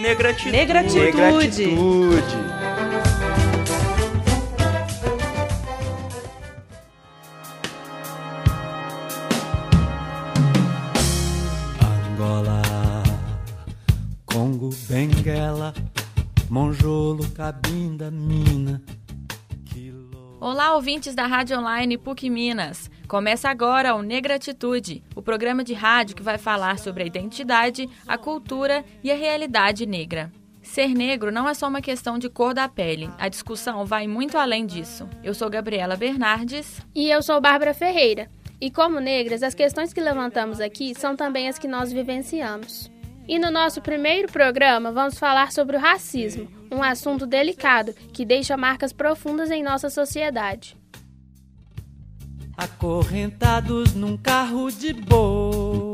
Negratitude. 0.00 0.52
Negratitude. 0.52 1.04
Negratitude. 1.04 2.22
Angola, 11.82 12.62
Congo, 14.24 14.70
Benguela, 14.88 15.74
Monjolo, 16.48 17.28
Cabinda, 17.34 18.10
Mina. 18.10 18.82
Olá, 20.40 20.74
ouvintes 20.74 21.14
da 21.14 21.26
Rádio 21.26 21.58
Online 21.58 21.98
PUC 21.98 22.30
Minas. 22.30 22.90
Começa 23.10 23.50
agora 23.50 23.96
o 23.96 24.02
Negratitude, 24.02 25.02
o 25.16 25.20
programa 25.20 25.64
de 25.64 25.74
rádio 25.74 26.14
que 26.14 26.22
vai 26.22 26.38
falar 26.38 26.78
sobre 26.78 27.02
a 27.02 27.06
identidade, 27.06 27.90
a 28.06 28.16
cultura 28.16 28.84
e 29.02 29.10
a 29.10 29.16
realidade 29.16 29.84
negra. 29.84 30.30
Ser 30.62 30.94
negro 30.94 31.32
não 31.32 31.48
é 31.48 31.52
só 31.52 31.66
uma 31.66 31.80
questão 31.80 32.20
de 32.20 32.28
cor 32.28 32.54
da 32.54 32.68
pele. 32.68 33.10
A 33.18 33.28
discussão 33.28 33.84
vai 33.84 34.06
muito 34.06 34.38
além 34.38 34.64
disso. 34.64 35.08
Eu 35.24 35.34
sou 35.34 35.50
Gabriela 35.50 35.96
Bernardes. 35.96 36.80
E 36.94 37.10
eu 37.10 37.20
sou 37.20 37.40
Bárbara 37.40 37.74
Ferreira. 37.74 38.30
E 38.60 38.70
como 38.70 39.00
negras, 39.00 39.42
as 39.42 39.56
questões 39.56 39.92
que 39.92 40.00
levantamos 40.00 40.60
aqui 40.60 40.94
são 40.94 41.16
também 41.16 41.48
as 41.48 41.58
que 41.58 41.66
nós 41.66 41.92
vivenciamos. 41.92 42.88
E 43.26 43.40
no 43.40 43.50
nosso 43.50 43.80
primeiro 43.80 44.30
programa 44.30 44.92
vamos 44.92 45.18
falar 45.18 45.50
sobre 45.50 45.76
o 45.76 45.80
racismo, 45.80 46.48
um 46.70 46.80
assunto 46.80 47.26
delicado 47.26 47.92
que 48.12 48.24
deixa 48.24 48.56
marcas 48.56 48.92
profundas 48.92 49.50
em 49.50 49.64
nossa 49.64 49.90
sociedade. 49.90 50.79
Acorrentados 52.60 53.94
num 53.94 54.18
carro 54.18 54.70
de 54.70 54.92
boi. 54.92 55.89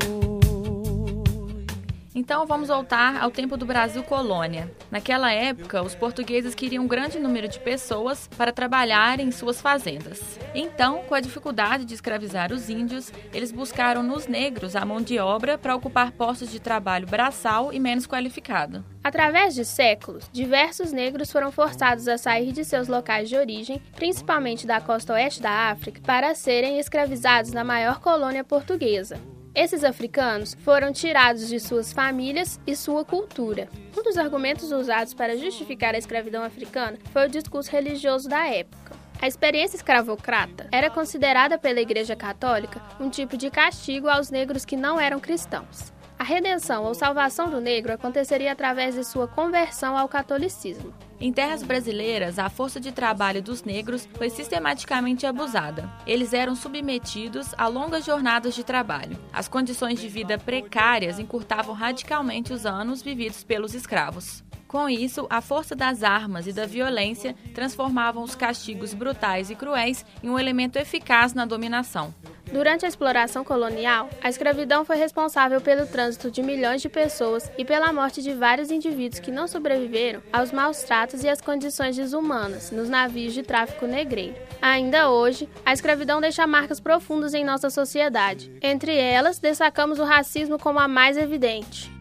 Então 2.17 2.47
vamos 2.47 2.69
voltar 2.69 3.21
ao 3.21 3.29
tempo 3.29 3.55
do 3.55 3.63
Brasil 3.63 4.01
colônia. 4.01 4.71
Naquela 4.89 5.31
época, 5.31 5.83
os 5.83 5.93
portugueses 5.93 6.55
queriam 6.55 6.83
um 6.83 6.87
grande 6.87 7.19
número 7.19 7.47
de 7.47 7.59
pessoas 7.59 8.27
para 8.35 8.51
trabalhar 8.51 9.19
em 9.19 9.29
suas 9.29 9.61
fazendas. 9.61 10.39
Então, 10.55 11.03
com 11.03 11.13
a 11.13 11.19
dificuldade 11.19 11.85
de 11.85 11.93
escravizar 11.93 12.51
os 12.51 12.71
índios, 12.71 13.13
eles 13.31 13.51
buscaram 13.51 14.01
nos 14.01 14.25
negros 14.25 14.75
a 14.75 14.83
mão 14.83 14.99
de 14.99 15.19
obra 15.19 15.59
para 15.59 15.75
ocupar 15.75 16.11
postos 16.11 16.51
de 16.51 16.59
trabalho 16.59 17.05
braçal 17.05 17.71
e 17.71 17.79
menos 17.79 18.07
qualificado. 18.07 18.83
Através 19.03 19.53
de 19.53 19.63
séculos, 19.63 20.27
diversos 20.33 20.91
negros 20.91 21.31
foram 21.31 21.51
forçados 21.51 22.07
a 22.07 22.17
sair 22.17 22.51
de 22.51 22.65
seus 22.65 22.87
locais 22.87 23.29
de 23.29 23.37
origem, 23.37 23.79
principalmente 23.95 24.65
da 24.65 24.81
costa 24.81 25.13
oeste 25.13 25.39
da 25.39 25.69
África, 25.69 26.01
para 26.01 26.33
serem 26.33 26.79
escravizados 26.79 27.53
na 27.53 27.63
maior 27.63 27.99
colônia 27.99 28.43
portuguesa, 28.43 29.19
esses 29.57 29.83
africanos 29.83 30.55
foram 30.59 30.93
tirados 30.93 31.47
de 31.47 31.59
suas 31.59 31.91
famílias 31.91 32.59
e 32.67 32.75
sua 32.75 33.03
cultura. 33.03 33.67
Um 33.97 34.03
dos 34.03 34.15
argumentos 34.15 34.71
usados 34.71 35.15
para 35.15 35.35
justificar 35.35 35.95
a 35.95 35.97
escravidão 35.97 36.43
africana 36.43 36.95
foi 37.11 37.25
o 37.25 37.29
discurso 37.29 37.71
religioso 37.71 38.29
da 38.29 38.45
época. 38.45 38.95
A 39.19 39.27
experiência 39.27 39.75
escravocrata 39.75 40.67
era 40.71 40.91
considerada 40.91 41.57
pela 41.57 41.81
Igreja 41.81 42.15
Católica 42.15 42.79
um 42.99 43.09
tipo 43.09 43.35
de 43.35 43.49
castigo 43.49 44.07
aos 44.07 44.29
negros 44.29 44.63
que 44.63 44.77
não 44.77 44.99
eram 44.99 45.19
cristãos. 45.19 45.91
A 46.19 46.23
redenção 46.23 46.83
ou 46.83 46.93
salvação 46.93 47.49
do 47.49 47.59
negro 47.59 47.91
aconteceria 47.91 48.51
através 48.51 48.93
de 48.93 49.03
sua 49.03 49.27
conversão 49.27 49.97
ao 49.97 50.07
catolicismo. 50.07 50.93
Em 51.19 51.33
terras 51.33 51.63
brasileiras, 51.63 52.37
a 52.37 52.47
força 52.47 52.79
de 52.79 52.91
trabalho 52.91 53.41
dos 53.41 53.63
negros 53.63 54.07
foi 54.13 54.29
sistematicamente 54.29 55.25
abusada. 55.25 55.89
Eles 56.05 56.31
eram 56.31 56.55
submetidos 56.55 57.55
a 57.57 57.67
longas 57.67 58.05
jornadas 58.05 58.53
de 58.53 58.63
trabalho. 58.63 59.17
As 59.33 59.47
condições 59.47 59.99
de 59.99 60.07
vida 60.07 60.37
precárias 60.37 61.17
encurtavam 61.17 61.73
radicalmente 61.73 62.53
os 62.53 62.67
anos 62.67 63.01
vividos 63.01 63.43
pelos 63.43 63.73
escravos. 63.73 64.43
Com 64.67 64.87
isso, 64.87 65.25
a 65.29 65.41
força 65.41 65.75
das 65.75 66.03
armas 66.03 66.45
e 66.45 66.53
da 66.53 66.67
violência 66.67 67.35
transformavam 67.55 68.21
os 68.21 68.35
castigos 68.35 68.93
brutais 68.93 69.49
e 69.49 69.55
cruéis 69.55 70.05
em 70.21 70.29
um 70.29 70.37
elemento 70.37 70.77
eficaz 70.77 71.33
na 71.33 71.45
dominação. 71.45 72.13
Durante 72.51 72.85
a 72.85 72.87
exploração 72.87 73.43
colonial, 73.43 74.09
a 74.21 74.29
escravidão 74.29 74.85
foi 74.85 74.97
responsável 74.97 75.59
pelo 75.59 75.85
trânsito 75.85 76.31
de 76.31 76.41
milhões 76.41 76.81
de 76.81 76.89
pessoas 76.89 77.51
e 77.57 77.65
pela 77.65 77.91
morte 77.91 78.21
de 78.21 78.33
vários 78.33 78.71
indivíduos 78.71 79.19
que 79.19 79.31
não 79.31 79.47
sobreviveram 79.47 80.21
aos 80.31 80.51
maus 80.51 80.81
tratos 80.83 81.23
e 81.23 81.29
às 81.29 81.41
condições 81.41 81.95
desumanas 81.95 82.71
nos 82.71 82.89
navios 82.89 83.33
de 83.33 83.43
tráfico 83.43 83.85
negreiro. 83.85 84.35
Ainda 84.61 85.09
hoje, 85.09 85.47
a 85.65 85.73
escravidão 85.73 86.21
deixa 86.21 86.47
marcas 86.47 86.79
profundas 86.79 87.33
em 87.33 87.43
nossa 87.43 87.69
sociedade. 87.69 88.51
Entre 88.61 88.95
elas, 88.95 89.39
destacamos 89.39 89.99
o 89.99 90.03
racismo 90.03 90.57
como 90.57 90.79
a 90.79 90.87
mais 90.87 91.17
evidente. 91.17 91.91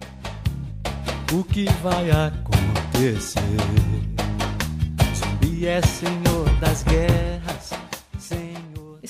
O 1.32 1.42
que 1.42 1.64
vai 1.82 2.10
acontecer? 2.10 3.48
Zumbi 5.14 5.66
é 5.66 5.82
senhor 5.82 6.48
das 6.60 6.84
guerras. 6.84 7.45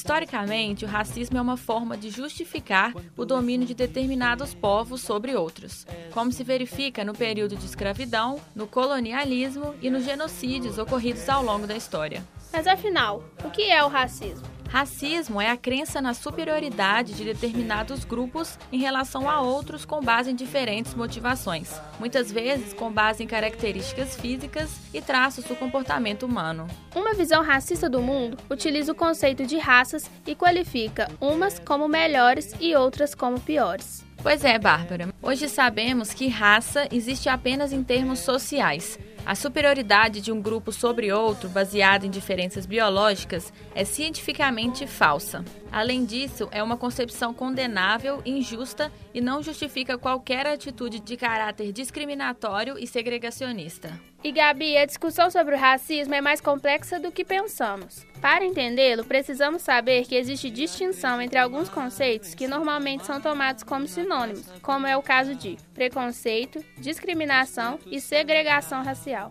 Historicamente, 0.06 0.84
o 0.84 0.88
racismo 0.88 1.36
é 1.36 1.40
uma 1.40 1.56
forma 1.56 1.96
de 1.96 2.10
justificar 2.10 2.94
o 3.16 3.24
domínio 3.24 3.66
de 3.66 3.74
determinados 3.74 4.54
povos 4.54 5.00
sobre 5.00 5.34
outros, 5.34 5.84
como 6.12 6.30
se 6.30 6.44
verifica 6.44 7.04
no 7.04 7.12
período 7.12 7.56
de 7.56 7.66
escravidão, 7.66 8.40
no 8.54 8.68
colonialismo 8.68 9.74
e 9.82 9.90
nos 9.90 10.04
genocídios 10.04 10.78
ocorridos 10.78 11.28
ao 11.28 11.42
longo 11.42 11.66
da 11.66 11.76
história. 11.76 12.22
Mas 12.52 12.68
afinal, 12.68 13.24
o 13.44 13.50
que 13.50 13.62
é 13.62 13.82
o 13.82 13.88
racismo? 13.88 14.55
Racismo 14.76 15.40
é 15.40 15.48
a 15.48 15.56
crença 15.56 16.02
na 16.02 16.12
superioridade 16.12 17.14
de 17.14 17.24
determinados 17.24 18.04
grupos 18.04 18.58
em 18.70 18.78
relação 18.78 19.26
a 19.26 19.40
outros 19.40 19.86
com 19.86 20.02
base 20.02 20.30
em 20.30 20.34
diferentes 20.34 20.92
motivações, 20.92 21.80
muitas 21.98 22.30
vezes 22.30 22.74
com 22.74 22.92
base 22.92 23.24
em 23.24 23.26
características 23.26 24.16
físicas 24.16 24.70
e 24.92 25.00
traços 25.00 25.46
do 25.46 25.56
comportamento 25.56 26.24
humano. 26.26 26.66
Uma 26.94 27.14
visão 27.14 27.42
racista 27.42 27.88
do 27.88 28.02
mundo 28.02 28.36
utiliza 28.50 28.92
o 28.92 28.94
conceito 28.94 29.46
de 29.46 29.56
raças 29.56 30.10
e 30.26 30.34
qualifica 30.34 31.08
umas 31.22 31.58
como 31.58 31.88
melhores 31.88 32.54
e 32.60 32.76
outras 32.76 33.14
como 33.14 33.40
piores. 33.40 34.04
Pois 34.22 34.44
é, 34.44 34.58
Bárbara. 34.58 35.08
Hoje 35.22 35.48
sabemos 35.48 36.12
que 36.12 36.28
raça 36.28 36.86
existe 36.92 37.30
apenas 37.30 37.72
em 37.72 37.82
termos 37.82 38.18
sociais. 38.18 38.98
A 39.26 39.34
superioridade 39.34 40.20
de 40.20 40.30
um 40.30 40.40
grupo 40.40 40.70
sobre 40.70 41.12
outro, 41.12 41.48
baseada 41.48 42.06
em 42.06 42.10
diferenças 42.10 42.64
biológicas, 42.64 43.52
é 43.74 43.84
cientificamente 43.84 44.86
falsa. 44.86 45.44
Além 45.72 46.04
disso, 46.04 46.48
é 46.50 46.62
uma 46.62 46.76
concepção 46.76 47.34
condenável, 47.34 48.22
injusta 48.24 48.90
e 49.12 49.20
não 49.20 49.42
justifica 49.42 49.98
qualquer 49.98 50.46
atitude 50.46 51.00
de 51.00 51.16
caráter 51.16 51.72
discriminatório 51.72 52.78
e 52.78 52.86
segregacionista. 52.86 54.00
E 54.24 54.32
Gabi, 54.32 54.76
a 54.76 54.86
discussão 54.86 55.30
sobre 55.30 55.54
o 55.54 55.58
racismo 55.58 56.14
é 56.14 56.20
mais 56.20 56.40
complexa 56.40 56.98
do 56.98 57.12
que 57.12 57.24
pensamos. 57.24 58.04
Para 58.20 58.44
entendê-lo, 58.44 59.04
precisamos 59.04 59.62
saber 59.62 60.04
que 60.04 60.16
existe 60.16 60.50
distinção 60.50 61.20
entre 61.20 61.38
alguns 61.38 61.68
conceitos 61.68 62.34
que 62.34 62.48
normalmente 62.48 63.06
são 63.06 63.20
tomados 63.20 63.62
como 63.62 63.86
sinônimos, 63.86 64.50
como 64.62 64.86
é 64.86 64.96
o 64.96 65.02
caso 65.02 65.34
de 65.34 65.56
preconceito, 65.74 66.64
discriminação 66.78 67.78
e 67.86 68.00
segregação 68.00 68.82
racial. 68.82 69.30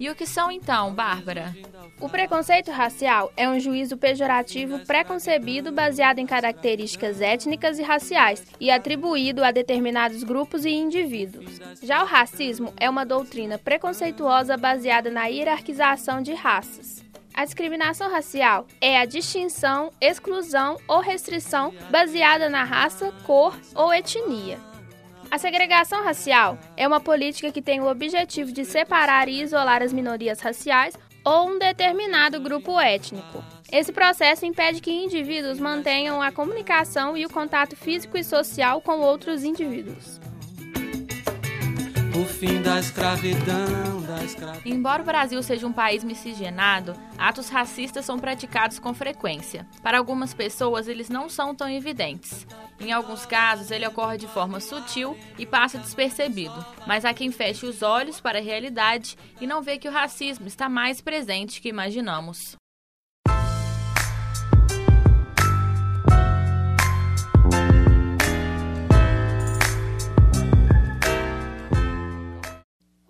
E 0.00 0.08
o 0.08 0.14
que 0.14 0.24
são 0.24 0.50
então, 0.50 0.94
Bárbara? 0.94 1.54
O 2.00 2.08
preconceito 2.08 2.70
racial 2.70 3.30
é 3.36 3.46
um 3.46 3.60
juízo 3.60 3.98
pejorativo 3.98 4.78
preconcebido 4.86 5.70
baseado 5.70 6.18
em 6.18 6.26
características 6.26 7.20
étnicas 7.20 7.78
e 7.78 7.82
raciais 7.82 8.42
e 8.58 8.70
atribuído 8.70 9.44
a 9.44 9.50
determinados 9.50 10.24
grupos 10.24 10.64
e 10.64 10.70
indivíduos. 10.70 11.60
Já 11.82 12.02
o 12.02 12.06
racismo 12.06 12.72
é 12.78 12.88
uma 12.88 13.04
doutrina 13.04 13.58
preconceituosa 13.58 14.56
baseada 14.56 15.10
na 15.10 15.26
hierarquização 15.26 16.22
de 16.22 16.32
raças. 16.32 17.04
A 17.34 17.44
discriminação 17.44 18.10
racial 18.10 18.66
é 18.80 18.98
a 18.98 19.04
distinção, 19.04 19.92
exclusão 20.00 20.78
ou 20.88 21.00
restrição 21.00 21.74
baseada 21.90 22.48
na 22.48 22.64
raça, 22.64 23.12
cor 23.26 23.54
ou 23.74 23.92
etnia. 23.92 24.69
A 25.30 25.38
segregação 25.38 26.02
racial 26.02 26.58
é 26.76 26.88
uma 26.88 27.00
política 27.00 27.52
que 27.52 27.62
tem 27.62 27.80
o 27.80 27.88
objetivo 27.88 28.50
de 28.50 28.64
separar 28.64 29.28
e 29.28 29.40
isolar 29.40 29.80
as 29.80 29.92
minorias 29.92 30.40
raciais 30.40 30.98
ou 31.24 31.50
um 31.50 31.58
determinado 31.58 32.40
grupo 32.40 32.80
étnico. 32.80 33.44
Esse 33.70 33.92
processo 33.92 34.44
impede 34.44 34.80
que 34.80 34.90
indivíduos 34.90 35.60
mantenham 35.60 36.20
a 36.20 36.32
comunicação 36.32 37.16
e 37.16 37.24
o 37.24 37.30
contato 37.30 37.76
físico 37.76 38.18
e 38.18 38.24
social 38.24 38.80
com 38.80 38.98
outros 38.98 39.44
indivíduos 39.44 40.20
o 42.14 42.24
fim 42.24 42.60
da 42.60 42.80
escravidão, 42.80 44.02
da 44.02 44.24
escravidão. 44.24 44.62
Embora 44.64 45.02
o 45.02 45.04
Brasil 45.04 45.42
seja 45.42 45.66
um 45.66 45.72
país 45.72 46.02
miscigenado, 46.02 46.94
atos 47.16 47.48
racistas 47.48 48.04
são 48.04 48.18
praticados 48.18 48.78
com 48.78 48.92
frequência. 48.92 49.66
Para 49.82 49.98
algumas 49.98 50.34
pessoas, 50.34 50.88
eles 50.88 51.08
não 51.08 51.28
são 51.28 51.54
tão 51.54 51.68
evidentes. 51.68 52.46
Em 52.80 52.92
alguns 52.92 53.24
casos, 53.26 53.70
ele 53.70 53.86
ocorre 53.86 54.18
de 54.18 54.26
forma 54.26 54.60
sutil 54.60 55.16
e 55.38 55.46
passa 55.46 55.78
despercebido, 55.78 56.64
mas 56.86 57.04
há 57.04 57.14
quem 57.14 57.30
feche 57.30 57.66
os 57.66 57.82
olhos 57.82 58.20
para 58.20 58.38
a 58.38 58.42
realidade 58.42 59.16
e 59.40 59.46
não 59.46 59.62
vê 59.62 59.78
que 59.78 59.88
o 59.88 59.92
racismo 59.92 60.46
está 60.46 60.68
mais 60.68 61.00
presente 61.00 61.60
que 61.60 61.68
imaginamos. 61.68 62.59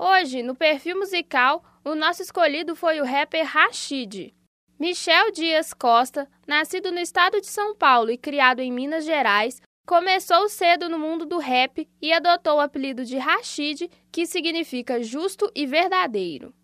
Hoje, 0.02 0.42
no 0.42 0.54
perfil 0.54 0.96
musical, 0.96 1.62
o 1.84 1.94
nosso 1.94 2.22
escolhido 2.22 2.74
foi 2.74 3.02
o 3.02 3.04
rapper 3.04 3.44
Rashid. 3.44 4.32
Michel 4.78 5.30
Dias 5.30 5.74
Costa, 5.74 6.26
nascido 6.48 6.90
no 6.90 6.98
estado 6.98 7.38
de 7.38 7.46
São 7.46 7.76
Paulo 7.76 8.10
e 8.10 8.16
criado 8.16 8.60
em 8.60 8.72
Minas 8.72 9.04
Gerais, 9.04 9.60
começou 9.86 10.48
cedo 10.48 10.88
no 10.88 10.98
mundo 10.98 11.26
do 11.26 11.36
rap 11.36 11.86
e 12.00 12.14
adotou 12.14 12.56
o 12.56 12.60
apelido 12.60 13.04
de 13.04 13.18
Rashid, 13.18 13.90
que 14.10 14.24
significa 14.24 15.02
justo 15.02 15.52
e 15.54 15.66
verdadeiro. 15.66 16.54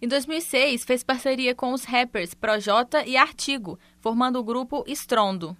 Em 0.00 0.06
2006, 0.06 0.84
fez 0.84 1.02
parceria 1.02 1.56
com 1.56 1.72
os 1.72 1.82
rappers 1.82 2.32
Projota 2.32 3.04
e 3.04 3.16
Artigo, 3.16 3.76
formando 3.98 4.38
o 4.38 4.44
grupo 4.44 4.84
Estrondo. 4.86 5.56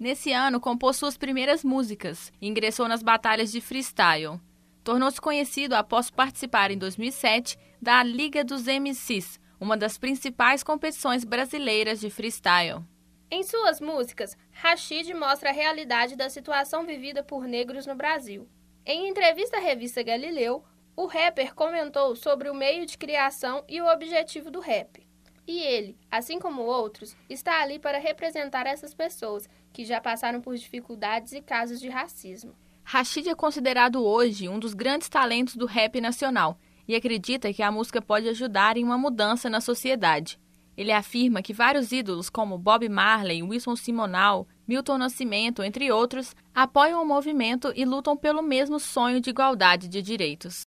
Nesse 0.00 0.32
ano, 0.32 0.58
compôs 0.58 0.96
suas 0.96 1.18
primeiras 1.18 1.62
músicas 1.62 2.32
e 2.40 2.48
ingressou 2.48 2.88
nas 2.88 3.02
batalhas 3.02 3.52
de 3.52 3.60
freestyle. 3.60 4.40
Tornou-se 4.84 5.20
conhecido 5.20 5.74
após 5.74 6.10
participar 6.10 6.70
em 6.70 6.78
2007 6.78 7.56
da 7.80 8.02
Liga 8.02 8.42
dos 8.42 8.66
MCs, 8.66 9.38
uma 9.60 9.76
das 9.76 9.96
principais 9.96 10.62
competições 10.62 11.24
brasileiras 11.24 12.00
de 12.00 12.10
freestyle. 12.10 12.82
Em 13.30 13.42
suas 13.44 13.80
músicas, 13.80 14.36
Rashid 14.50 15.14
mostra 15.14 15.50
a 15.50 15.52
realidade 15.52 16.16
da 16.16 16.28
situação 16.28 16.84
vivida 16.84 17.22
por 17.22 17.46
negros 17.46 17.86
no 17.86 17.94
Brasil. 17.94 18.48
Em 18.84 19.08
entrevista 19.08 19.56
à 19.56 19.60
revista 19.60 20.02
Galileu, 20.02 20.64
o 20.96 21.06
rapper 21.06 21.54
comentou 21.54 22.14
sobre 22.14 22.50
o 22.50 22.54
meio 22.54 22.84
de 22.84 22.98
criação 22.98 23.64
e 23.68 23.80
o 23.80 23.86
objetivo 23.86 24.50
do 24.50 24.60
rap. 24.60 25.06
E 25.46 25.60
ele, 25.60 25.96
assim 26.10 26.38
como 26.38 26.62
outros, 26.62 27.16
está 27.28 27.62
ali 27.62 27.78
para 27.78 27.98
representar 27.98 28.66
essas 28.66 28.92
pessoas 28.92 29.48
que 29.72 29.84
já 29.84 30.00
passaram 30.00 30.40
por 30.40 30.56
dificuldades 30.56 31.32
e 31.32 31.40
casos 31.40 31.80
de 31.80 31.88
racismo. 31.88 32.54
Rashid 32.84 33.28
é 33.28 33.34
considerado 33.34 34.04
hoje 34.04 34.48
um 34.48 34.58
dos 34.58 34.74
grandes 34.74 35.08
talentos 35.08 35.56
do 35.56 35.66
rap 35.66 36.00
nacional 36.00 36.58
e 36.86 36.94
acredita 36.94 37.52
que 37.52 37.62
a 37.62 37.70
música 37.70 38.02
pode 38.02 38.28
ajudar 38.28 38.76
em 38.76 38.84
uma 38.84 38.98
mudança 38.98 39.48
na 39.48 39.60
sociedade. 39.60 40.38
Ele 40.76 40.90
afirma 40.90 41.42
que 41.42 41.52
vários 41.52 41.92
ídolos 41.92 42.30
como 42.30 42.58
Bob 42.58 42.88
Marley, 42.88 43.42
Wilson 43.42 43.76
Simonal, 43.76 44.48
Milton 44.66 44.98
Nascimento, 44.98 45.62
entre 45.62 45.92
outros, 45.92 46.34
apoiam 46.54 47.02
o 47.02 47.06
movimento 47.06 47.72
e 47.76 47.84
lutam 47.84 48.16
pelo 48.16 48.42
mesmo 48.42 48.80
sonho 48.80 49.20
de 49.20 49.30
igualdade 49.30 49.86
de 49.88 50.00
direitos. 50.00 50.62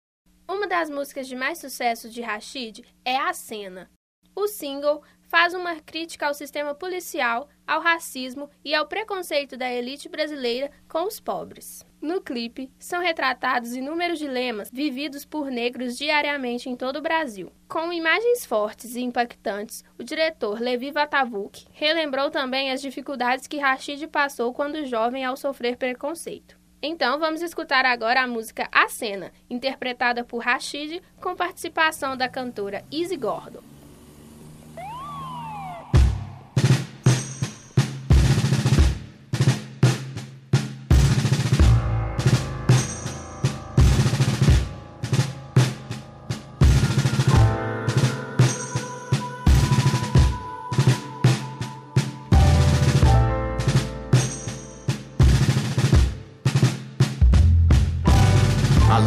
Uma 0.47 0.67
das 0.67 0.91
músicas 0.91 1.27
de 1.27 1.35
mais 1.35 1.59
sucesso 1.59 2.11
de 2.11 2.21
Rashid 2.21 2.85
é 3.05 3.17
A 3.17 3.33
Cena. 3.33 3.91
O 4.37 4.47
single 4.47 5.03
faz 5.23 5.55
uma 5.55 5.77
crítica 5.77 6.27
ao 6.27 6.35
sistema 6.35 6.75
policial, 6.75 7.49
ao 7.67 7.81
racismo 7.81 8.51
e 8.65 8.75
ao 8.75 8.87
preconceito 8.87 9.57
da 9.57 9.73
elite 9.73 10.09
brasileira 10.09 10.71
com 10.89 11.07
os 11.07 11.19
pobres. 11.19 11.85
No 12.05 12.21
clipe, 12.21 12.71
são 12.79 13.01
retratados 13.01 13.75
inúmeros 13.75 14.19
dilemas 14.19 14.69
vividos 14.71 15.25
por 15.25 15.51
negros 15.51 15.97
diariamente 15.97 16.69
em 16.69 16.77
todo 16.77 16.99
o 16.99 17.01
Brasil. 17.01 17.51
Com 17.67 17.91
imagens 17.91 18.45
fortes 18.45 18.95
e 18.95 19.01
impactantes, 19.01 19.83
o 19.99 20.05
diretor 20.05 20.61
Levi 20.61 20.91
Vatavuk 20.91 21.65
relembrou 21.73 22.31
também 22.31 22.71
as 22.71 22.83
dificuldades 22.83 23.47
que 23.47 23.57
Rashid 23.57 24.07
passou 24.09 24.53
quando 24.53 24.85
jovem 24.85 25.25
ao 25.25 25.35
sofrer 25.35 25.79
preconceito. 25.79 26.59
Então 26.83 27.19
vamos 27.19 27.41
escutar 27.41 27.87
agora 27.87 28.21
a 28.21 28.27
música 28.27 28.69
A 28.71 28.87
Cena, 28.87 29.33
interpretada 29.49 30.23
por 30.23 30.43
Rashid, 30.43 31.03
com 31.23 31.35
participação 31.35 32.19
da 32.19 32.29
cantora 32.29 32.85
Izzy 32.93 33.17
Gordon. 33.17 33.74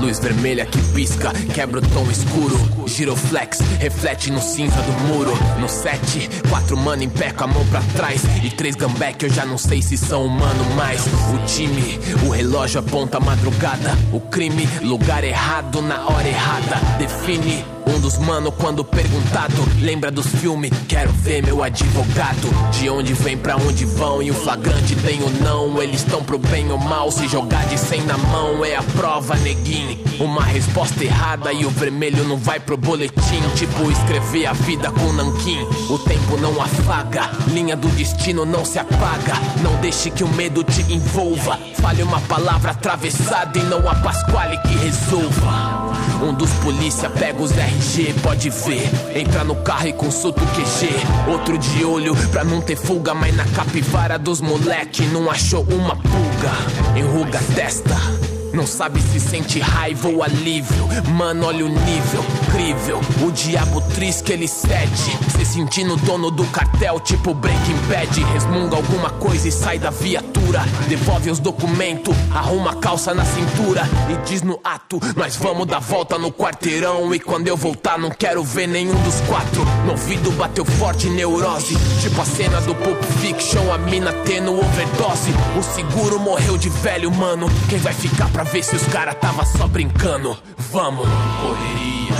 Luz 0.01 0.19
vermelha 0.19 0.65
que 0.65 0.77
pisca, 0.93 1.31
quebra 1.53 1.79
o 1.79 1.81
tom 1.81 2.09
escuro. 2.09 2.87
Giroflex 2.87 3.59
reflete 3.79 4.31
no 4.31 4.41
cinza 4.41 4.81
do 4.81 4.91
muro. 5.07 5.33
No 5.59 5.67
set, 5.67 6.29
quatro 6.49 6.77
mano 6.77 7.03
em 7.03 7.09
pé 7.09 7.31
com 7.31 7.43
a 7.43 7.47
mão 7.47 7.65
pra 7.67 7.81
trás. 7.95 8.21
E 8.43 8.49
três 8.49 8.75
gambé 8.75 9.13
que 9.13 9.25
eu 9.25 9.29
já 9.29 9.45
não 9.45 9.57
sei 9.57 9.81
se 9.81 9.97
são 9.97 10.25
humano 10.25 10.63
mais. 10.75 11.01
O 11.05 11.45
time, 11.45 11.99
o 12.25 12.29
relógio 12.29 12.79
aponta 12.79 13.17
a 13.17 13.21
madrugada. 13.21 13.97
O 14.11 14.19
crime, 14.19 14.67
lugar 14.81 15.23
errado 15.23 15.81
na 15.81 16.07
hora 16.07 16.27
errada. 16.27 16.77
Define 16.97 17.76
um 17.87 17.99
dos 17.99 18.17
mano, 18.17 18.51
quando 18.51 18.83
perguntado, 18.83 19.55
lembra 19.81 20.11
dos 20.11 20.27
filmes? 20.27 20.71
Quero 20.87 21.11
ver 21.13 21.43
meu 21.43 21.63
advogado. 21.63 22.49
De 22.71 22.89
onde 22.89 23.13
vem, 23.13 23.37
pra 23.37 23.55
onde 23.55 23.85
vão? 23.85 24.21
E 24.21 24.29
o 24.29 24.33
flagrante 24.33 24.95
tem 24.95 25.21
ou 25.21 25.29
não? 25.41 25.81
Eles 25.81 26.01
estão 26.01 26.23
pro 26.23 26.37
bem 26.37 26.69
ou 26.71 26.77
mal? 26.77 27.11
Se 27.11 27.27
jogar 27.27 27.65
de 27.67 27.77
100 27.77 28.01
na 28.03 28.17
mão 28.17 28.63
é 28.65 28.75
a 28.75 28.83
prova, 28.83 29.35
neguinho. 29.37 29.97
Uma 30.19 30.43
resposta 30.43 31.03
errada 31.03 31.53
e 31.53 31.65
o 31.65 31.69
vermelho 31.69 32.23
não 32.25 32.37
vai 32.37 32.59
pro 32.59 32.77
boletim. 32.77 33.41
Tipo 33.55 33.89
escrever 33.91 34.47
a 34.47 34.53
vida 34.53 34.91
com 34.91 35.13
nanquim. 35.13 35.61
O 35.89 35.97
tempo 35.99 36.37
não 36.37 36.61
afaga, 36.61 37.29
linha 37.47 37.75
do 37.75 37.87
destino 37.89 38.45
não 38.45 38.65
se 38.65 38.79
apaga. 38.79 39.35
Não 39.61 39.75
deixe 39.81 40.09
que 40.09 40.23
o 40.23 40.27
medo 40.29 40.63
te 40.63 40.81
envolva. 40.91 41.57
Fale 41.81 42.03
uma 42.03 42.19
palavra 42.21 42.71
atravessada 42.71 43.57
e 43.57 43.63
não 43.63 43.87
a 43.87 43.95
Pasquale 43.95 44.57
que 44.59 44.75
resolva. 44.75 45.86
Um 46.21 46.33
dos 46.33 46.51
polícia 46.63 47.09
pega 47.09 47.41
os 47.41 47.51
RG, 47.51 48.13
pode 48.21 48.49
ver. 48.49 48.89
Entra 49.15 49.43
no 49.43 49.55
carro 49.57 49.87
e 49.87 49.93
consulta 49.93 50.43
o 50.43 50.47
QG. 50.47 51.31
Outro 51.31 51.57
de 51.57 51.85
olho 51.85 52.15
pra 52.31 52.43
não 52.43 52.61
ter 52.61 52.75
fuga, 52.75 53.13
mas 53.13 53.35
na 53.35 53.45
capivara 53.45 54.17
dos 54.17 54.41
moleque 54.41 55.03
não 55.07 55.29
achou 55.29 55.63
uma 55.63 55.95
pulga. 55.95 56.97
Enruga 56.97 57.39
a 57.39 57.55
testa. 57.55 58.36
Não 58.57 58.65
sabe 58.65 58.99
se 58.99 59.19
sente 59.19 59.59
raiva 59.59 60.07
ou 60.09 60.23
alívio. 60.23 60.87
Mano, 61.11 61.45
olha 61.45 61.63
o 61.63 61.69
nível, 61.69 62.25
incrível. 62.47 62.99
O 63.21 63.31
diabo 63.31 63.79
triste 63.93 64.23
que 64.23 64.33
ele 64.33 64.47
cede. 64.47 65.15
Se 65.37 65.45
sentindo 65.45 65.95
dono 65.97 66.31
do 66.31 66.43
cartel, 66.45 66.99
tipo 66.99 67.35
Breaking 67.35 67.77
Bad. 67.87 68.23
Resmunga 68.33 68.75
alguma 68.75 69.11
coisa 69.11 69.47
e 69.47 69.51
sai 69.51 69.77
da 69.77 69.91
viatura. 69.91 70.65
Devolve 70.89 71.29
os 71.29 71.39
documentos, 71.39 72.15
arruma 72.33 72.71
a 72.71 72.75
calça 72.75 73.13
na 73.13 73.23
cintura. 73.25 73.83
E 74.09 74.27
diz 74.27 74.41
no 74.41 74.59
ato: 74.63 74.99
Nós 75.15 75.35
vamos 75.35 75.67
dar 75.67 75.79
volta 75.79 76.17
no 76.17 76.31
quarteirão. 76.31 77.13
E 77.13 77.19
quando 77.19 77.47
eu 77.47 77.55
voltar, 77.55 77.99
não 77.99 78.09
quero 78.09 78.43
ver 78.43 78.65
nenhum 78.65 78.99
dos 79.03 79.21
quatro. 79.27 79.63
No 79.85 79.91
ouvido 79.91 80.31
bateu 80.31 80.65
forte 80.65 81.07
neurose. 81.11 81.77
Tipo 82.01 82.19
a 82.19 82.25
cena 82.25 82.59
do 82.61 82.73
Pulp 82.73 83.03
Fiction, 83.21 83.71
a 83.71 83.77
mina 83.77 84.11
tendo 84.25 84.57
overdose. 84.57 85.29
O 85.55 85.61
seguro 85.61 86.19
morreu 86.19 86.57
de 86.57 86.69
velho, 86.69 87.11
mano. 87.11 87.47
Quem 87.69 87.77
vai 87.77 87.93
ficar 87.93 88.27
pra 88.29 88.46
ver 88.47 88.63
se 88.63 88.75
os 88.75 88.87
cara 88.87 89.13
tava 89.13 89.45
só 89.45 89.67
brincando. 89.67 90.37
Vamos, 90.71 91.07
correria, 91.41 92.15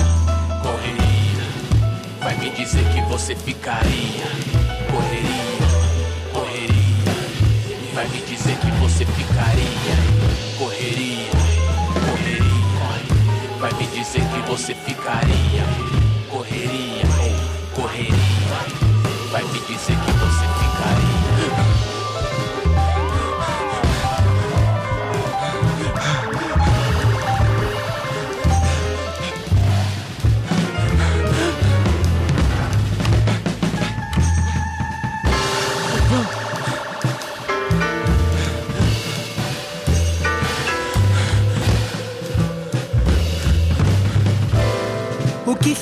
correria. 0.62 1.44
Vai 2.20 2.36
me 2.38 2.50
dizer 2.50 2.84
que 2.92 3.00
você 3.02 3.34
ficaria. 3.34 4.26
Correria, 4.90 6.32
correria. 6.32 7.14
Vai 7.94 8.08
me 8.08 8.20
dizer 8.22 8.56
que 8.58 8.70
você 8.72 9.04
ficaria. 9.06 9.96
Correria, 10.58 11.30
correria. 12.10 13.58
Vai 13.58 13.72
me 13.74 13.86
dizer 13.86 14.20
que 14.20 14.50
você 14.50 14.74
ficaria. 14.74 15.47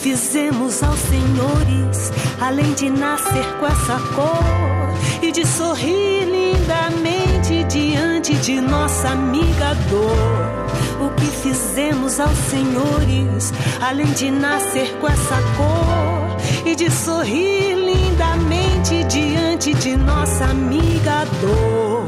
Fizemos 0.06 0.84
aos 0.84 1.00
senhores, 1.00 2.12
além 2.40 2.72
de 2.74 2.88
nascer 2.88 3.44
com 3.58 3.66
essa 3.66 3.98
cor 4.14 5.20
e 5.20 5.32
de 5.32 5.44
sorrir 5.44 6.26
lindamente 6.26 7.64
diante 7.64 8.34
de 8.36 8.60
nossa 8.60 9.08
amiga 9.08 9.74
dor. 9.90 11.04
O 11.04 11.10
que 11.16 11.26
fizemos 11.26 12.20
aos 12.20 12.38
senhores, 12.38 13.52
além 13.80 14.06
de 14.12 14.30
nascer 14.30 14.96
com 15.00 15.08
essa 15.08 15.42
cor 15.56 16.64
e 16.64 16.76
de 16.76 16.88
sorrir 16.88 17.74
lindamente 17.74 19.02
diante 19.08 19.74
de 19.74 19.96
nossa 19.96 20.44
amiga 20.44 21.24
dor. 21.40 22.06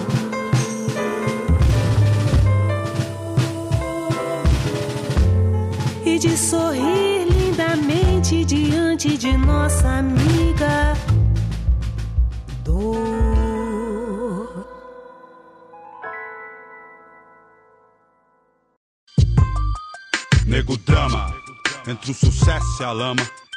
e 6.04 6.18
de 6.18 6.36
sorrir 6.36 7.07
lindamente 8.28 8.44
diante 8.44 9.16
de 9.16 9.36
nossa 9.36 9.88
amiga 9.98 10.94
dor. 12.62 13.08
Nego 20.46 20.76
drama, 20.78 21.32
entre 21.86 22.10
o 22.10 22.14
sucesso 22.14 22.82
e 22.82 22.84
a 22.84 22.92
lama. 22.92 23.47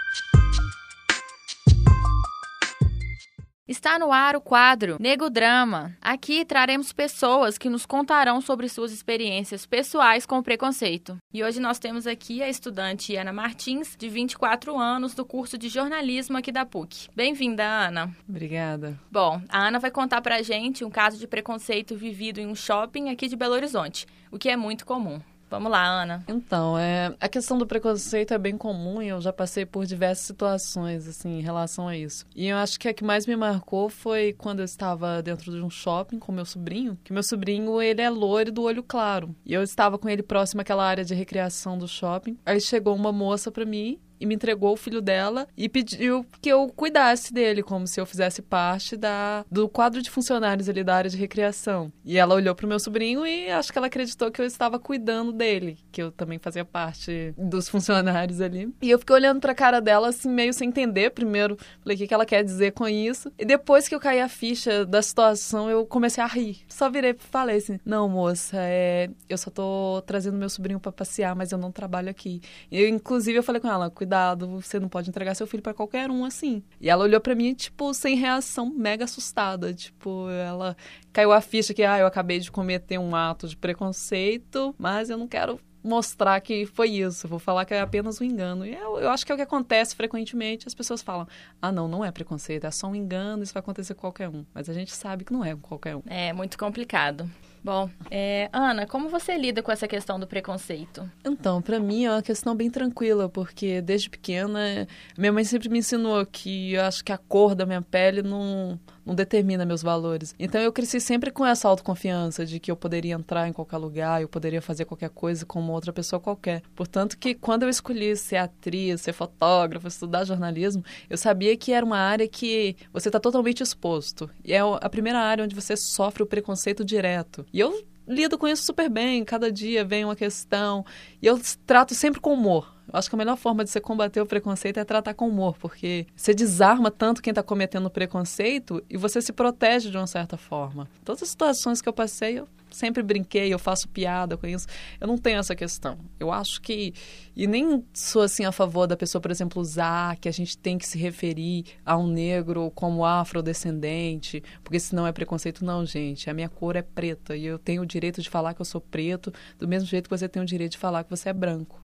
Está 3.71 3.97
no 3.97 4.11
ar 4.11 4.35
o 4.35 4.41
quadro 4.41 4.97
Nego 4.99 5.29
Drama. 5.29 5.95
Aqui 6.01 6.43
traremos 6.43 6.91
pessoas 6.91 7.57
que 7.57 7.69
nos 7.69 7.85
contarão 7.85 8.41
sobre 8.41 8.67
suas 8.67 8.91
experiências 8.91 9.65
pessoais 9.65 10.25
com 10.25 10.37
o 10.37 10.43
preconceito. 10.43 11.17
E 11.33 11.41
hoje 11.41 11.61
nós 11.61 11.79
temos 11.79 12.05
aqui 12.05 12.43
a 12.43 12.49
estudante 12.49 13.15
Ana 13.15 13.31
Martins, 13.31 13.95
de 13.97 14.09
24 14.09 14.77
anos, 14.77 15.13
do 15.13 15.23
curso 15.23 15.57
de 15.57 15.69
jornalismo 15.69 16.37
aqui 16.37 16.51
da 16.51 16.65
PUC. 16.65 17.07
Bem-vinda, 17.15 17.63
Ana. 17.63 18.13
Obrigada. 18.27 18.99
Bom, 19.09 19.41
a 19.47 19.67
Ana 19.67 19.79
vai 19.79 19.89
contar 19.89 20.19
pra 20.19 20.41
gente 20.41 20.83
um 20.83 20.89
caso 20.89 21.17
de 21.17 21.25
preconceito 21.25 21.95
vivido 21.95 22.41
em 22.41 22.47
um 22.47 22.55
shopping 22.55 23.09
aqui 23.09 23.29
de 23.29 23.37
Belo 23.37 23.53
Horizonte, 23.53 24.05
o 24.29 24.37
que 24.37 24.49
é 24.49 24.57
muito 24.57 24.85
comum. 24.85 25.21
Vamos 25.51 25.69
lá, 25.69 26.03
Ana. 26.03 26.23
Então, 26.29 26.77
é, 26.77 27.13
a 27.19 27.27
questão 27.27 27.57
do 27.57 27.67
preconceito 27.67 28.33
é 28.33 28.37
bem 28.37 28.57
comum 28.57 29.01
e 29.01 29.09
eu 29.09 29.19
já 29.19 29.33
passei 29.33 29.65
por 29.65 29.85
diversas 29.85 30.25
situações, 30.25 31.05
assim, 31.09 31.39
em 31.39 31.41
relação 31.41 31.89
a 31.89 31.97
isso. 31.97 32.25
E 32.33 32.47
eu 32.47 32.55
acho 32.55 32.79
que 32.79 32.87
a 32.87 32.93
que 32.93 33.03
mais 33.03 33.27
me 33.27 33.35
marcou 33.35 33.89
foi 33.89 34.31
quando 34.31 34.59
eu 34.59 34.65
estava 34.65 35.21
dentro 35.21 35.51
de 35.51 35.61
um 35.61 35.69
shopping 35.69 36.19
com 36.19 36.31
meu 36.31 36.45
sobrinho, 36.45 36.97
que 37.03 37.11
meu 37.11 37.21
sobrinho, 37.21 37.81
ele 37.81 38.01
é 38.01 38.09
loiro 38.09 38.49
do 38.49 38.61
olho 38.63 38.81
claro. 38.81 39.35
E 39.45 39.53
eu 39.53 39.61
estava 39.61 39.97
com 39.97 40.07
ele 40.07 40.23
próximo 40.23 40.61
àquela 40.61 40.85
área 40.85 41.03
de 41.03 41.13
recreação 41.13 41.77
do 41.77 41.87
shopping. 41.87 42.37
Aí 42.45 42.61
chegou 42.61 42.95
uma 42.95 43.11
moça 43.11 43.51
para 43.51 43.65
mim 43.65 43.99
e 44.21 44.25
me 44.27 44.35
entregou 44.35 44.71
o 44.73 44.77
filho 44.77 45.01
dela 45.01 45.47
e 45.57 45.67
pediu 45.67 46.23
que 46.39 46.47
eu 46.47 46.67
cuidasse 46.69 47.33
dele, 47.33 47.63
como 47.63 47.87
se 47.87 47.99
eu 47.99 48.05
fizesse 48.05 48.39
parte 48.39 48.95
da, 48.95 49.43
do 49.49 49.67
quadro 49.67 49.99
de 49.99 50.11
funcionários 50.11 50.69
ali 50.69 50.83
da 50.83 50.95
área 50.95 51.09
de 51.09 51.17
recreação. 51.17 51.91
E 52.05 52.19
ela 52.19 52.35
olhou 52.35 52.53
pro 52.53 52.67
meu 52.67 52.79
sobrinho 52.79 53.25
e 53.25 53.49
acho 53.49 53.71
que 53.71 53.77
ela 53.79 53.87
acreditou 53.87 54.29
que 54.31 54.39
eu 54.39 54.45
estava 54.45 54.77
cuidando 54.77 55.31
dele, 55.31 55.79
que 55.91 56.03
eu 56.03 56.11
também 56.11 56.37
fazia 56.37 56.63
parte 56.63 57.33
dos 57.35 57.67
funcionários 57.67 58.39
ali. 58.39 58.71
E 58.79 58.91
eu 58.91 58.99
fiquei 58.99 59.15
olhando 59.15 59.41
pra 59.41 59.55
cara 59.55 59.81
dela, 59.81 60.09
assim, 60.09 60.29
meio 60.29 60.53
sem 60.53 60.69
entender. 60.69 61.09
Primeiro, 61.09 61.57
falei, 61.81 61.95
o 61.95 61.97
que, 61.97 62.07
que 62.07 62.13
ela 62.13 62.25
quer 62.25 62.43
dizer 62.43 62.73
com 62.73 62.87
isso? 62.87 63.31
E 63.39 63.43
depois 63.43 63.87
que 63.87 63.95
eu 63.95 63.99
caí 63.99 64.21
a 64.21 64.29
ficha 64.29 64.85
da 64.85 65.01
situação, 65.01 65.67
eu 65.67 65.83
comecei 65.83 66.23
a 66.23 66.27
rir. 66.27 66.59
Só 66.67 66.91
virei 66.91 67.11
e 67.11 67.15
falei 67.17 67.57
assim: 67.57 67.79
não, 67.83 68.07
moça, 68.07 68.57
é, 68.57 69.09
eu 69.27 69.37
só 69.37 69.49
tô 69.49 70.03
trazendo 70.05 70.37
meu 70.37 70.49
sobrinho 70.49 70.79
para 70.79 70.91
passear, 70.91 71.35
mas 71.35 71.51
eu 71.51 71.57
não 71.57 71.71
trabalho 71.71 72.09
aqui. 72.09 72.39
E, 72.71 72.87
inclusive, 72.87 73.39
eu 73.39 73.43
falei 73.43 73.59
com 73.59 73.67
ela, 73.67 73.89
cuidado 73.89 74.10
cuidado, 74.11 74.61
você 74.61 74.77
não 74.79 74.89
pode 74.89 75.09
entregar 75.09 75.33
seu 75.35 75.47
filho 75.47 75.63
para 75.63 75.73
qualquer 75.73 76.11
um 76.11 76.25
assim. 76.25 76.61
E 76.81 76.89
ela 76.89 77.03
olhou 77.03 77.21
para 77.21 77.33
mim, 77.33 77.53
tipo, 77.53 77.93
sem 77.93 78.17
reação, 78.17 78.69
mega 78.69 79.05
assustada. 79.05 79.73
Tipo, 79.73 80.29
ela 80.29 80.75
caiu 81.13 81.31
a 81.31 81.39
ficha 81.39 81.73
que, 81.73 81.83
ah, 81.83 81.97
eu 81.97 82.05
acabei 82.05 82.39
de 82.39 82.51
cometer 82.51 82.97
um 82.97 83.15
ato 83.15 83.47
de 83.47 83.55
preconceito, 83.55 84.75
mas 84.77 85.09
eu 85.09 85.17
não 85.17 85.27
quero 85.27 85.59
mostrar 85.83 86.39
que 86.41 86.65
foi 86.67 86.89
isso, 86.89 87.27
vou 87.27 87.39
falar 87.39 87.65
que 87.65 87.73
é 87.73 87.79
apenas 87.79 88.19
um 88.19 88.25
engano. 88.25 88.65
E 88.65 88.75
eu, 88.75 88.99
eu, 88.99 89.09
acho 89.09 89.25
que 89.25 89.31
é 89.31 89.35
o 89.35 89.37
que 89.37 89.43
acontece 89.43 89.95
frequentemente, 89.95 90.67
as 90.67 90.75
pessoas 90.75 91.01
falam, 91.01 91.25
ah, 91.61 91.71
não, 91.71 91.87
não 91.87 92.05
é 92.05 92.11
preconceito, 92.11 92.65
é 92.65 92.71
só 92.71 92.87
um 92.87 92.95
engano, 92.95 93.41
isso 93.41 93.53
vai 93.53 93.61
acontecer 93.61 93.95
com 93.95 94.01
qualquer 94.01 94.29
um. 94.29 94.45
Mas 94.53 94.69
a 94.69 94.73
gente 94.73 94.93
sabe 94.93 95.23
que 95.23 95.33
não 95.33 95.43
é 95.43 95.55
com 95.55 95.61
qualquer 95.61 95.95
um. 95.95 96.03
É 96.05 96.33
muito 96.33 96.57
complicado. 96.57 97.27
Bom, 97.63 97.89
é, 98.09 98.49
Ana, 98.51 98.87
como 98.87 99.07
você 99.07 99.37
lida 99.37 99.61
com 99.61 99.71
essa 99.71 99.87
questão 99.87 100.19
do 100.19 100.25
preconceito? 100.25 101.09
Então, 101.23 101.61
para 101.61 101.79
mim 101.79 102.05
é 102.05 102.11
uma 102.11 102.21
questão 102.21 102.55
bem 102.55 102.71
tranquila, 102.71 103.29
porque 103.29 103.81
desde 103.81 104.09
pequena 104.09 104.87
minha 105.15 105.31
mãe 105.31 105.43
sempre 105.43 105.69
me 105.69 105.77
ensinou 105.77 106.25
que 106.25 106.73
eu 106.73 106.81
acho 106.81 107.03
que 107.03 107.11
a 107.11 107.17
cor 107.17 107.53
da 107.53 107.65
minha 107.65 107.81
pele 107.81 108.23
não, 108.23 108.79
não 109.05 109.15
determina 109.15 109.65
meus 109.65 109.81
valores. 109.81 110.33
Então 110.39 110.61
eu 110.61 110.71
cresci 110.71 110.99
sempre 110.99 111.31
com 111.31 111.45
essa 111.45 111.67
autoconfiança 111.67 112.45
de 112.45 112.59
que 112.59 112.71
eu 112.71 112.75
poderia 112.75 113.13
entrar 113.13 113.47
em 113.47 113.53
qualquer 113.53 113.77
lugar, 113.77 114.21
eu 114.21 114.27
poderia 114.27 114.61
fazer 114.61 114.85
qualquer 114.85 115.09
coisa 115.09 115.45
como 115.45 115.71
outra 115.71 115.91
pessoa 115.91 116.19
qualquer. 116.19 116.61
Portanto, 116.75 117.17
que 117.17 117.33
quando 117.33 117.63
eu 117.63 117.69
escolhi 117.69 118.15
ser 118.15 118.37
atriz, 118.37 119.01
ser 119.01 119.13
fotógrafa, 119.13 119.87
estudar 119.87 120.25
jornalismo, 120.25 120.83
eu 121.09 121.17
sabia 121.17 121.55
que 121.57 121.71
era 121.71 121.85
uma 121.85 121.97
área 121.97 122.27
que 122.27 122.75
você 122.93 123.09
está 123.09 123.19
totalmente 123.19 123.61
exposto. 123.61 124.29
E 124.43 124.53
é 124.53 124.59
a 124.59 124.89
primeira 124.89 125.19
área 125.19 125.43
onde 125.43 125.55
você 125.55 125.75
sofre 125.75 126.23
o 126.23 126.27
preconceito 126.27 126.83
direto. 126.83 127.45
E 127.51 127.59
eu 127.59 127.85
lido 128.07 128.37
com 128.37 128.47
isso 128.47 128.63
super 128.63 128.89
bem. 128.89 129.23
Cada 129.23 129.51
dia 129.51 129.85
vem 129.85 130.03
uma 130.03 130.15
questão. 130.15 130.85
E 131.21 131.27
eu 131.27 131.39
trato 131.65 131.95
sempre 131.95 132.19
com 132.19 132.33
humor. 132.33 132.75
Eu 132.87 132.97
acho 132.97 133.09
que 133.09 133.15
a 133.15 133.17
melhor 133.17 133.37
forma 133.37 133.63
de 133.63 133.69
você 133.69 133.79
combater 133.79 134.21
o 134.21 134.25
preconceito 134.25 134.77
é 134.77 134.83
tratar 134.83 135.13
com 135.13 135.27
humor, 135.27 135.55
porque 135.59 136.05
você 136.15 136.33
desarma 136.33 136.91
tanto 136.91 137.21
quem 137.21 137.31
está 137.31 137.41
cometendo 137.41 137.89
preconceito 137.89 138.83
e 138.89 138.97
você 138.97 139.21
se 139.21 139.31
protege 139.31 139.89
de 139.89 139.97
uma 139.97 140.07
certa 140.07 140.37
forma. 140.37 140.87
Todas 141.05 141.23
as 141.23 141.29
situações 141.29 141.81
que 141.81 141.87
eu 141.87 141.93
passei, 141.93 142.39
eu 142.39 142.47
sempre 142.69 143.03
brinquei, 143.03 143.53
eu 143.53 143.59
faço 143.59 143.87
piada 143.87 144.37
com 144.37 144.47
isso. 144.47 144.67
Eu 144.99 145.07
não 145.07 145.17
tenho 145.17 145.39
essa 145.39 145.55
questão. 145.55 145.97
Eu 146.19 146.31
acho 146.31 146.61
que. 146.61 146.93
E 147.35 147.47
nem 147.47 147.85
sou 147.93 148.21
assim 148.21 148.45
a 148.45 148.51
favor 148.51 148.87
da 148.87 148.97
pessoa, 148.97 149.21
por 149.21 149.31
exemplo, 149.31 149.61
usar 149.61 150.17
que 150.17 150.27
a 150.27 150.31
gente 150.31 150.57
tem 150.57 150.77
que 150.77 150.87
se 150.87 150.97
referir 150.97 151.65
a 151.85 151.97
um 151.97 152.07
negro 152.07 152.71
como 152.75 153.05
afrodescendente, 153.05 154.43
porque 154.63 154.79
senão 154.79 155.07
é 155.07 155.11
preconceito. 155.11 155.63
Não, 155.63 155.85
gente. 155.85 156.29
A 156.29 156.33
minha 156.33 156.49
cor 156.49 156.75
é 156.75 156.81
preta 156.81 157.35
e 157.35 157.45
eu 157.45 157.59
tenho 157.59 157.83
o 157.83 157.85
direito 157.85 158.21
de 158.21 158.29
falar 158.29 158.53
que 158.53 158.61
eu 158.61 158.65
sou 158.65 158.81
preto, 158.81 159.33
do 159.57 159.67
mesmo 159.67 159.87
jeito 159.87 160.09
que 160.09 160.17
você 160.17 160.27
tem 160.27 160.41
o 160.41 160.45
direito 160.45 160.73
de 160.73 160.77
falar 160.77 161.03
que 161.03 161.09
você 161.09 161.29
é 161.29 161.33
branco. 161.33 161.79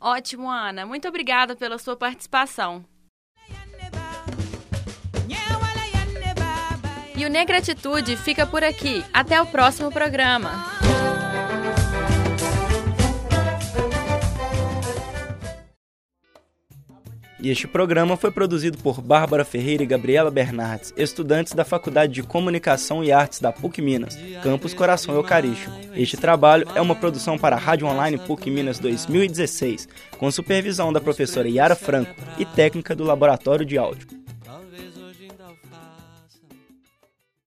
Ótimo, 0.00 0.50
Ana. 0.50 0.84
Muito 0.86 1.08
obrigada 1.08 1.56
pela 1.56 1.78
sua 1.78 1.96
participação. 1.96 2.84
E 7.16 7.24
o 7.24 7.30
Negratitude 7.30 8.16
fica 8.16 8.46
por 8.46 8.62
aqui. 8.62 9.02
Até 9.12 9.40
o 9.40 9.46
próximo 9.46 9.90
programa. 9.90 10.50
E 17.46 17.50
este 17.50 17.68
programa 17.68 18.16
foi 18.16 18.32
produzido 18.32 18.76
por 18.78 19.00
Bárbara 19.00 19.44
Ferreira 19.44 19.84
e 19.84 19.86
Gabriela 19.86 20.32
Bernardes, 20.32 20.92
estudantes 20.96 21.52
da 21.52 21.64
Faculdade 21.64 22.12
de 22.12 22.24
Comunicação 22.24 23.04
e 23.04 23.12
Artes 23.12 23.38
da 23.38 23.52
PUC 23.52 23.80
Minas, 23.80 24.18
Campus 24.42 24.74
Coração 24.74 25.14
Eucarístico. 25.14 25.70
Este 25.94 26.16
trabalho 26.16 26.66
é 26.74 26.80
uma 26.80 26.96
produção 26.96 27.38
para 27.38 27.54
a 27.54 27.58
Rádio 27.58 27.86
Online 27.86 28.18
PUC 28.18 28.50
Minas 28.50 28.80
2016, 28.80 29.88
com 30.18 30.28
supervisão 30.28 30.92
da 30.92 31.00
professora 31.00 31.48
Yara 31.48 31.76
Franco 31.76 32.16
e 32.36 32.44
técnica 32.44 32.96
do 32.96 33.04
Laboratório 33.04 33.64
de 33.64 33.78
Áudio. 33.78 34.25